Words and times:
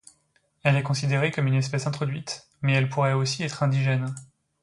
Elle 0.63 0.77
est 0.77 0.81
considérée 0.81 1.29
comme 1.29 1.45
une 1.45 1.53
espèce 1.53 1.85
introduite, 1.85 2.47
mais 2.63 2.73
elle 2.73 2.89
pourrait 2.89 3.13
aussi 3.13 3.43
être 3.43 3.61
indigène. 3.61 4.15